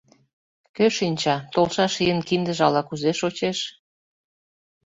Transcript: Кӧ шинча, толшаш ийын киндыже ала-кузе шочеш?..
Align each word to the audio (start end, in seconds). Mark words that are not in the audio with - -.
Кӧ 0.75 0.85
шинча, 0.97 1.35
толшаш 1.53 1.93
ийын 2.03 2.19
киндыже 2.27 2.61
ала-кузе 2.67 3.11
шочеш?.. 3.19 3.59